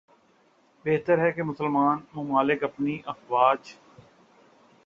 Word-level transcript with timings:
بہتر 0.85 1.17
ہے 1.17 1.31
کہ 1.31 1.43
مسلمان 1.43 1.99
ممالک 2.13 2.63
اپنی 2.63 2.97
افواج 3.05 3.73